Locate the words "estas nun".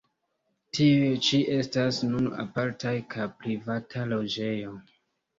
1.57-2.29